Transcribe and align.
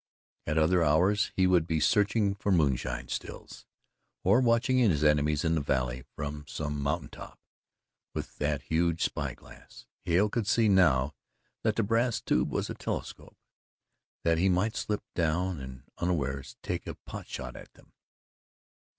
At 0.47 0.57
other 0.57 0.83
hours 0.83 1.31
he 1.35 1.45
would 1.45 1.67
be 1.67 1.79
searching 1.79 2.33
for 2.33 2.51
moonshine 2.51 3.07
stills, 3.07 3.67
or 4.23 4.41
watching 4.41 4.79
his 4.79 5.03
enemies 5.03 5.45
in 5.45 5.53
the 5.53 5.61
valley 5.61 6.03
from 6.15 6.43
some 6.47 6.81
mountain 6.81 7.09
top, 7.09 7.37
with 8.15 8.39
that 8.39 8.63
huge 8.63 9.03
spy 9.03 9.35
glass 9.35 9.85
Hale 10.05 10.27
could 10.27 10.47
see 10.47 10.67
now 10.67 11.13
that 11.61 11.75
the 11.75 11.83
brass 11.83 12.19
tube 12.19 12.49
was 12.49 12.67
a 12.67 12.73
telescope 12.73 13.37
that 14.23 14.39
he 14.39 14.49
might 14.49 14.75
slip 14.75 15.03
down 15.13 15.59
and 15.59 15.83
unawares 15.99 16.57
take 16.63 16.87
a 16.87 16.95
pot 17.05 17.27
shot 17.27 17.55
at 17.55 17.71
them. 17.75 17.93